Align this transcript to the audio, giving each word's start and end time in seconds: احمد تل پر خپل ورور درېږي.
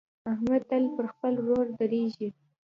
احمد 0.31 0.61
تل 0.69 0.83
پر 0.95 1.05
خپل 1.13 1.33
ورور 1.43 1.65
درېږي. 1.79 2.29